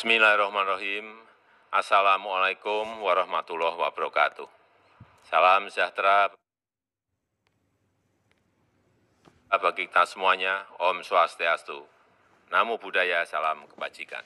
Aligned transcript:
Bismillahirrahmanirrahim. 0.00 1.12
Assalamualaikum 1.68 3.04
warahmatullahi 3.04 3.76
wabarakatuh. 3.76 4.48
Salam 5.28 5.68
sejahtera 5.68 6.32
bagi 9.52 9.84
kita 9.84 10.08
semuanya. 10.08 10.64
Om 10.80 11.04
Swastiastu. 11.04 11.84
Namo 12.48 12.80
Buddhaya, 12.80 13.28
salam 13.28 13.68
kebajikan. 13.68 14.24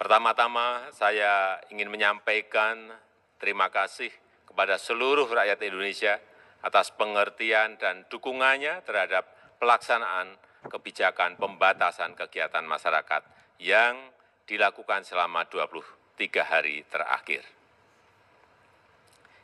Pertama-tama 0.00 0.88
saya 0.96 1.60
ingin 1.68 1.92
menyampaikan 1.92 2.88
terima 3.36 3.68
kasih 3.68 4.08
kepada 4.48 4.80
seluruh 4.80 5.28
rakyat 5.28 5.60
Indonesia 5.60 6.16
atas 6.64 6.88
pengertian 6.96 7.76
dan 7.76 8.08
dukungannya 8.08 8.80
terhadap 8.80 9.28
pelaksanaan 9.60 10.40
kebijakan 10.72 11.36
pembatasan 11.36 12.16
kegiatan 12.16 12.64
masyarakat 12.64 13.28
yang 13.60 14.16
dilakukan 14.48 15.04
selama 15.04 15.44
23 15.44 16.16
hari 16.40 16.80
terakhir. 16.88 17.44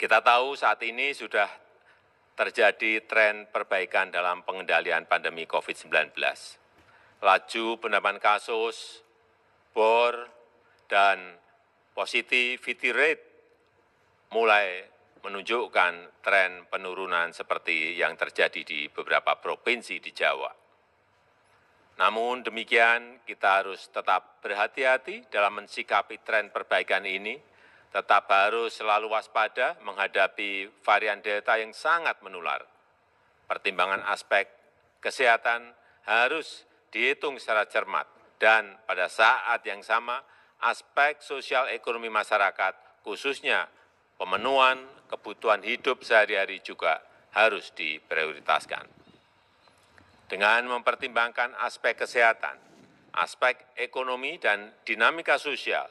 Kita 0.00 0.24
tahu 0.24 0.56
saat 0.56 0.80
ini 0.84 1.12
sudah 1.12 1.48
terjadi 2.36 3.04
tren 3.04 3.48
perbaikan 3.48 4.08
dalam 4.08 4.44
pengendalian 4.44 5.04
pandemi 5.04 5.44
COVID-19. 5.44 6.16
Laju 7.20 7.66
penambahan 7.80 8.20
kasus, 8.20 9.00
bor, 9.72 10.28
dan 10.88 11.40
positivity 11.96 12.92
rate 12.92 13.24
mulai 14.36 14.84
menunjukkan 15.24 16.20
tren 16.20 16.68
penurunan 16.68 17.32
seperti 17.32 17.96
yang 17.96 18.14
terjadi 18.20 18.60
di 18.62 18.92
beberapa 18.92 19.40
provinsi 19.40 19.96
di 19.96 20.12
Jawa. 20.12 20.65
Namun 21.96 22.44
demikian, 22.44 23.24
kita 23.24 23.64
harus 23.64 23.88
tetap 23.88 24.44
berhati-hati 24.44 25.32
dalam 25.32 25.64
mensikapi 25.64 26.20
tren 26.20 26.52
perbaikan 26.52 27.00
ini, 27.08 27.40
tetap 27.88 28.28
harus 28.28 28.76
selalu 28.76 29.08
waspada 29.08 29.80
menghadapi 29.80 30.68
varian 30.84 31.24
Delta 31.24 31.56
yang 31.56 31.72
sangat 31.72 32.20
menular. 32.20 32.60
Pertimbangan 33.48 34.04
aspek 34.12 34.44
kesehatan 35.00 35.72
harus 36.04 36.68
dihitung 36.92 37.40
secara 37.40 37.64
cermat, 37.64 38.04
dan 38.36 38.76
pada 38.84 39.08
saat 39.08 39.64
yang 39.64 39.80
sama, 39.80 40.20
aspek 40.60 41.24
sosial 41.24 41.72
ekonomi 41.72 42.12
masyarakat, 42.12 43.00
khususnya 43.00 43.64
pemenuhan 44.20 44.84
kebutuhan 45.08 45.64
hidup 45.64 46.04
sehari-hari 46.04 46.60
juga 46.60 47.00
harus 47.32 47.72
diprioritaskan 47.72 49.05
dengan 50.26 50.66
mempertimbangkan 50.66 51.54
aspek 51.62 51.94
kesehatan, 51.94 52.58
aspek 53.14 53.70
ekonomi, 53.78 54.42
dan 54.42 54.74
dinamika 54.82 55.38
sosial, 55.38 55.86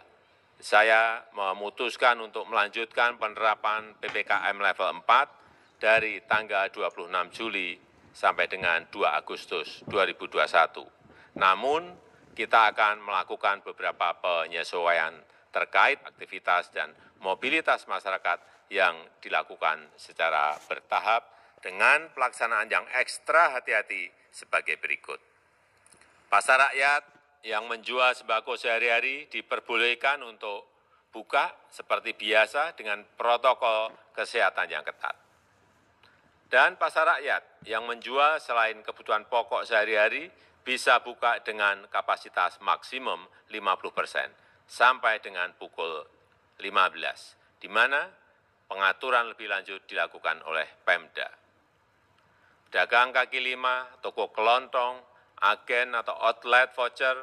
saya 0.59 1.23
memutuskan 1.36 2.19
untuk 2.19 2.47
melanjutkan 2.47 3.16
penerapan 3.19 3.95
PPKM 4.00 4.56
level 4.59 5.03
4 5.03 5.80
dari 5.80 6.23
tanggal 6.23 6.72
26 6.72 7.11
Juli 7.36 7.75
sampai 8.16 8.47
dengan 8.47 8.88
2 8.91 9.19
Agustus 9.19 9.83
2021. 9.88 10.88
Namun, 11.36 11.91
kita 12.36 12.72
akan 12.75 13.03
melakukan 13.03 13.63
beberapa 13.63 14.16
penyesuaian 14.19 15.16
terkait 15.52 16.03
aktivitas 16.03 16.67
dan 16.75 16.91
mobilitas 17.23 17.88
masyarakat 17.88 18.67
yang 18.67 18.95
dilakukan 19.23 19.88
secara 19.95 20.59
bertahap 20.67 21.23
dengan 21.66 22.13
pelaksanaan 22.13 22.69
yang 22.69 22.85
ekstra 22.94 23.58
hati-hati 23.58 24.05
sebagai 24.30 24.77
berikut. 24.77 25.17
Pasar 26.30 26.61
rakyat 26.61 27.02
yang 27.41 27.66
menjual 27.66 28.13
sembako 28.13 28.53
sehari-hari 28.53 29.25
diperbolehkan 29.33 30.22
untuk 30.22 30.69
buka 31.09 31.49
seperti 31.73 32.13
biasa 32.13 32.78
dengan 32.78 33.01
protokol 33.17 33.89
kesehatan 34.13 34.69
yang 34.69 34.85
ketat. 34.85 35.17
Dan 36.45 36.78
pasar 36.78 37.17
rakyat 37.17 37.66
yang 37.66 37.81
menjual 37.89 38.38
selain 38.38 38.85
kebutuhan 38.85 39.25
pokok 39.25 39.66
sehari-hari 39.66 40.29
bisa 40.62 41.01
buka 41.01 41.41
dengan 41.41 41.89
kapasitas 41.89 42.62
maksimum 42.62 43.25
50 43.50 43.97
persen 43.97 44.29
sampai 44.69 45.18
dengan 45.18 45.50
pukul 45.57 46.06
15, 46.62 47.57
di 47.57 47.69
mana 47.73 48.06
pengaturan 48.69 49.34
lebih 49.34 49.50
lanjut 49.50 49.81
dilakukan 49.89 50.45
oleh 50.45 50.66
Pemda 50.85 51.44
dagang 52.75 53.16
kaki 53.16 53.40
lima, 53.40 53.88
toko 54.03 54.36
kelontong, 54.36 55.00
agen 55.40 55.96
atau 55.96 56.12
outlet 56.12 56.75
voucher, 56.75 57.16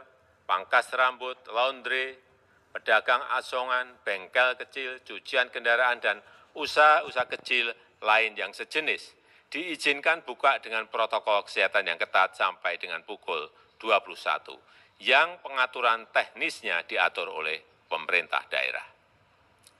pangkas 0.48 0.88
rambut, 0.96 1.36
laundry, 1.52 2.16
pedagang 2.72 3.20
asongan, 3.36 4.00
bengkel 4.00 4.56
kecil, 4.56 4.96
cucian 5.04 5.52
kendaraan, 5.52 6.00
dan 6.00 6.24
usaha-usaha 6.56 7.28
kecil 7.36 7.68
lain 8.00 8.32
yang 8.32 8.56
sejenis 8.56 9.12
diizinkan 9.52 10.24
buka 10.24 10.56
dengan 10.64 10.88
protokol 10.88 11.44
kesehatan 11.44 11.84
yang 11.84 12.00
ketat 12.00 12.32
sampai 12.32 12.80
dengan 12.80 13.04
pukul 13.04 13.52
21, 13.76 14.56
yang 15.04 15.36
pengaturan 15.44 16.08
teknisnya 16.08 16.80
diatur 16.88 17.28
oleh 17.28 17.60
pemerintah 17.92 18.40
daerah. 18.48 18.88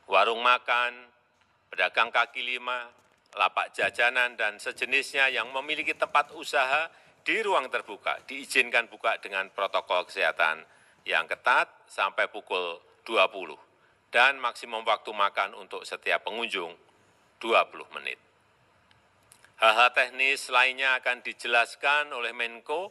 Warung 0.05 0.45
makan, 0.45 1.09
pedagang 1.73 2.13
kaki 2.13 2.45
lima, 2.45 2.93
lapak 3.33 3.73
jajanan, 3.73 4.37
dan 4.37 4.61
sejenisnya 4.61 5.33
yang 5.33 5.49
memiliki 5.51 5.97
tempat 5.97 6.33
usaha 6.37 6.89
di 7.23 7.39
ruang 7.41 7.71
terbuka 7.71 8.19
diizinkan 8.27 8.91
buka 8.91 9.17
dengan 9.23 9.47
protokol 9.55 10.05
kesehatan 10.11 10.67
yang 11.07 11.27
ketat 11.31 11.71
sampai 11.87 12.27
pukul 12.31 12.83
20 13.07 13.55
dan 14.11 14.37
maksimum 14.43 14.83
waktu 14.83 15.11
makan 15.15 15.55
untuk 15.57 15.87
setiap 15.87 16.27
pengunjung 16.27 16.75
20 17.39 17.97
menit. 17.99 18.19
Hal-hal 19.63 19.95
teknis 19.95 20.51
lainnya 20.51 20.99
akan 20.99 21.23
dijelaskan 21.23 22.11
oleh 22.11 22.35
Menko 22.35 22.91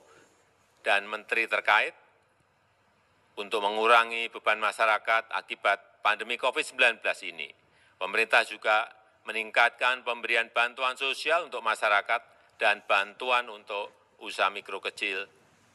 dan 0.80 1.04
Menteri 1.04 1.46
terkait 1.46 1.92
untuk 3.36 3.60
mengurangi 3.64 4.32
beban 4.32 4.60
masyarakat 4.60 5.28
akibat 5.36 6.04
pandemi 6.04 6.40
COVID-19 6.40 7.04
ini. 7.28 7.52
Pemerintah 8.00 8.48
juga 8.48 8.88
meningkatkan 9.26 10.02
pemberian 10.02 10.50
bantuan 10.50 10.98
sosial 10.98 11.50
untuk 11.50 11.62
masyarakat 11.62 12.22
dan 12.58 12.82
bantuan 12.86 13.50
untuk 13.50 14.16
usaha 14.22 14.50
mikro 14.54 14.82
kecil 14.82 15.26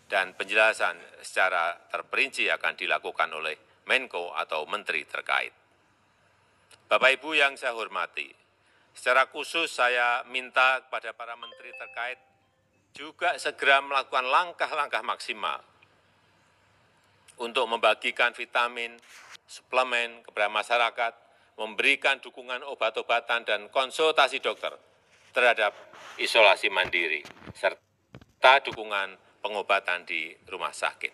dan 0.07 0.35
penjelasan 0.39 0.95
secara 1.23 1.75
terperinci 1.91 2.47
akan 2.51 2.75
dilakukan 2.79 3.31
oleh 3.35 3.59
Menko 3.87 4.35
atau 4.35 4.67
Menteri 4.67 5.07
terkait. 5.07 5.55
Bapak 6.87 7.19
Ibu 7.19 7.35
yang 7.35 7.59
saya 7.59 7.75
hormati, 7.75 8.31
secara 8.95 9.27
khusus 9.31 9.71
saya 9.71 10.23
minta 10.31 10.87
kepada 10.87 11.11
para 11.15 11.35
menteri 11.35 11.75
terkait 11.75 12.19
juga 12.95 13.35
segera 13.43 13.83
melakukan 13.83 14.23
langkah-langkah 14.23 15.03
maksimal 15.03 15.59
untuk 17.43 17.67
membagikan 17.67 18.31
vitamin, 18.33 18.95
suplemen 19.51 20.23
kepada 20.25 20.47
masyarakat 20.47 21.13
memberikan 21.57 22.21
dukungan 22.21 22.61
obat-obatan 22.69 23.49
dan 23.49 23.61
konsultasi 23.73 24.45
dokter 24.45 24.77
terhadap 25.33 25.73
isolasi 26.21 26.69
mandiri, 26.69 27.25
serta 27.57 28.61
dukungan 28.65 29.41
pengobatan 29.41 30.05
di 30.05 30.33
rumah 30.49 30.73
sakit. 30.73 31.13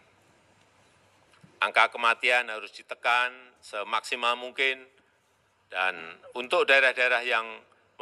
Angka 1.62 1.94
kematian 1.94 2.50
harus 2.50 2.74
ditekan 2.74 3.30
semaksimal 3.62 4.34
mungkin, 4.34 4.82
dan 5.70 5.94
untuk 6.34 6.66
daerah-daerah 6.66 7.22
yang 7.22 7.46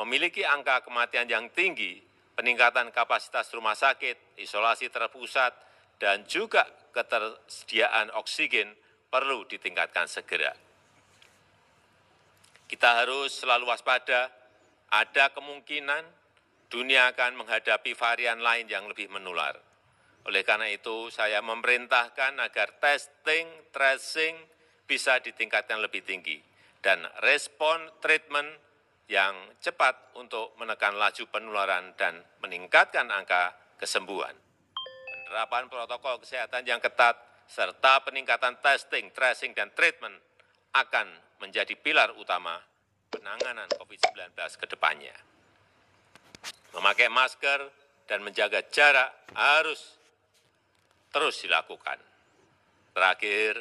memiliki 0.01 0.41
angka 0.41 0.81
kematian 0.81 1.28
yang 1.28 1.53
tinggi, 1.53 2.01
peningkatan 2.33 2.89
kapasitas 2.89 3.53
rumah 3.53 3.77
sakit, 3.77 4.41
isolasi 4.41 4.89
terpusat, 4.89 5.53
dan 6.01 6.25
juga 6.25 6.65
ketersediaan 6.97 8.16
oksigen 8.16 8.72
perlu 9.13 9.45
ditingkatkan 9.45 10.09
segera 10.09 10.70
kita 12.71 13.03
harus 13.03 13.34
selalu 13.34 13.67
waspada, 13.67 14.31
ada 14.95 15.34
kemungkinan 15.34 16.07
dunia 16.71 17.11
akan 17.11 17.43
menghadapi 17.43 17.99
varian 17.99 18.39
lain 18.39 18.71
yang 18.71 18.87
lebih 18.87 19.11
menular. 19.11 19.59
Oleh 20.31 20.47
karena 20.47 20.71
itu, 20.71 21.11
saya 21.11 21.43
memerintahkan 21.43 22.39
agar 22.39 22.78
testing, 22.78 23.51
tracing 23.75 24.39
bisa 24.87 25.19
ditingkatkan 25.19 25.83
lebih 25.83 26.07
tinggi, 26.07 26.39
dan 26.78 27.03
respon 27.27 27.91
treatment 27.99 28.47
yang 29.11 29.34
cepat 29.59 30.15
untuk 30.15 30.55
menekan 30.63 30.95
laju 30.95 31.27
penularan 31.27 31.91
dan 31.99 32.22
meningkatkan 32.39 33.11
angka 33.11 33.51
kesembuhan. 33.83 34.39
Penerapan 35.27 35.67
protokol 35.67 36.22
kesehatan 36.22 36.63
yang 36.63 36.78
ketat, 36.78 37.19
serta 37.51 38.07
peningkatan 38.07 38.63
testing, 38.63 39.11
tracing, 39.11 39.59
dan 39.59 39.75
treatment 39.75 40.15
akan 40.71 41.11
menjadi 41.41 41.72
pilar 41.75 42.13
utama 42.21 42.60
penanganan 43.10 43.66
COVID-19 43.81 44.37
ke 44.37 44.66
depannya. 44.71 45.16
Memakai 46.77 47.10
masker 47.10 47.66
dan 48.07 48.22
menjaga 48.22 48.63
jarak 48.71 49.10
harus 49.34 49.98
terus 51.10 51.42
dilakukan. 51.42 51.98
Terakhir, 52.95 53.59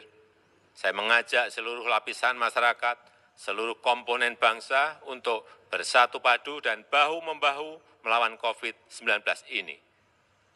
saya 0.78 0.94
mengajak 0.94 1.50
seluruh 1.50 1.86
lapisan 1.90 2.38
masyarakat, 2.38 2.98
seluruh 3.34 3.82
komponen 3.82 4.38
bangsa 4.38 5.02
untuk 5.10 5.48
bersatu 5.70 6.22
padu 6.22 6.62
dan 6.62 6.86
bahu-membahu 6.86 7.82
melawan 8.06 8.38
COVID-19 8.38 9.26
ini. 9.54 9.78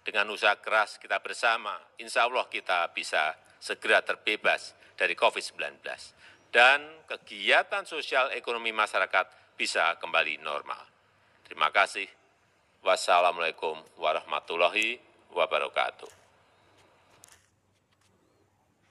Dengan 0.03 0.27
usaha 0.35 0.57
keras 0.59 0.99
kita 0.99 1.23
bersama, 1.23 1.79
insya 1.95 2.27
Allah 2.27 2.43
kita 2.51 2.91
bisa 2.91 3.35
segera 3.59 4.03
terbebas 4.03 4.75
dari 4.99 5.15
COVID-19. 5.15 5.79
Dan 6.53 7.09
kegiatan 7.09 7.81
sosial 7.81 8.29
ekonomi 8.37 8.69
masyarakat 8.69 9.57
bisa 9.57 9.97
kembali 9.97 10.37
normal. 10.37 10.85
Terima 11.49 11.73
kasih. 11.73 12.05
Wassalamualaikum 12.85 13.73
warahmatullahi 13.97 15.01
wabarakatuh. 15.33 16.22